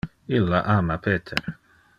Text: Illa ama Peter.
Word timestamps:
Illa 0.37 0.61
ama 0.77 0.97
Peter. 1.03 1.45